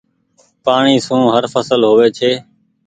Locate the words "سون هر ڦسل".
1.05-1.81